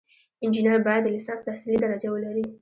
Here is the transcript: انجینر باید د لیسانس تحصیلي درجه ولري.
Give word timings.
انجینر 0.45 0.77
باید 0.87 1.03
د 1.05 1.07
لیسانس 1.15 1.41
تحصیلي 1.47 1.77
درجه 1.83 2.09
ولري. 2.11 2.45